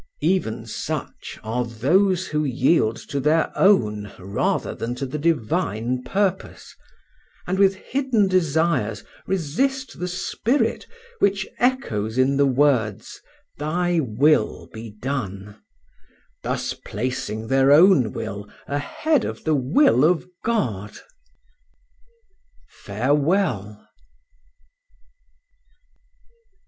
Even 0.23 0.65
such 0.65 1.37
are 1.43 1.63
those 1.63 2.25
who 2.29 2.43
yield 2.43 2.95
to 2.97 3.19
their 3.19 3.55
own 3.55 4.11
rather 4.17 4.73
than 4.73 4.95
to 4.95 5.05
the 5.05 5.19
divine 5.19 6.01
purpose, 6.01 6.75
and 7.45 7.59
with 7.59 7.75
hidden 7.75 8.27
desires 8.27 9.03
resist 9.27 9.99
the 9.99 10.07
spirit 10.07 10.87
which 11.19 11.45
echoes 11.59 12.17
in 12.17 12.35
the 12.35 12.47
words, 12.47 13.21
"Thy 13.59 13.99
will 13.99 14.67
be 14.73 14.89
done," 14.89 15.61
thus 16.41 16.73
placing 16.73 17.45
their 17.47 17.71
own 17.71 18.11
will 18.11 18.49
ahead 18.65 19.23
of 19.23 19.43
the 19.43 19.53
will 19.53 20.03
of 20.03 20.27
God. 20.43 20.97
Farewell. 22.67 23.87